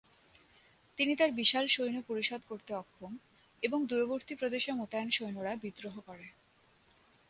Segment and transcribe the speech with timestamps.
[0.97, 3.11] তিনি তার বিশাল সৈন্য পরিশোধ করতে অক্ষম
[3.63, 6.27] এবং দূরবর্তী প্রদেশে মোতায়েন সৈন্যরা বিদ্রোহ করে।